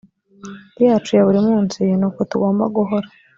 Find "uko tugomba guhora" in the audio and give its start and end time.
2.09-3.07